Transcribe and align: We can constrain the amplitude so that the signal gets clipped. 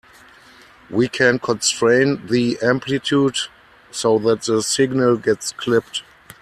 We 0.89 1.07
can 1.07 1.37
constrain 1.37 2.25
the 2.25 2.57
amplitude 2.63 3.37
so 3.91 4.17
that 4.17 4.41
the 4.41 4.63
signal 4.63 5.17
gets 5.17 5.51
clipped. 5.51 6.01